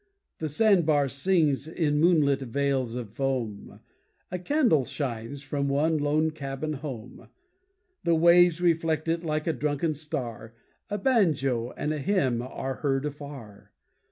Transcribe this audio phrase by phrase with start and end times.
[0.39, 3.81] The sandbar sings in moonlit veils of foam.
[4.31, 7.27] A candle shines from one lone cabin home.
[8.03, 10.55] The waves reflect it like a drunken star.
[10.89, 13.73] A banjo and a hymn are heard afar.